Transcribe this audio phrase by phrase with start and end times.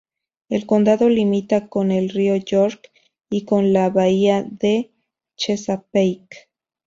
[0.49, 2.91] El condado limita con el río York
[3.29, 4.89] y con la bahía de
[5.37, 6.49] Chesapeake.